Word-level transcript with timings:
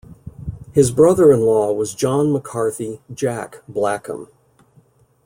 His 0.71 0.89
brother-in-law 0.89 1.73
was 1.73 1.93
John 1.93 2.31
McCarthy 2.33 3.01
'Jack' 3.13 3.61
Blackham. 3.71 4.29